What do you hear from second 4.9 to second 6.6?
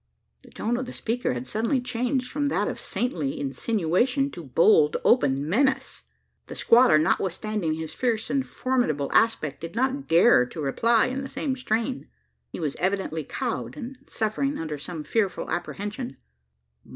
open menace. The